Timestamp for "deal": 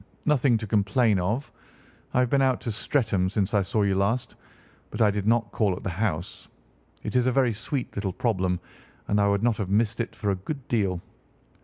10.67-11.01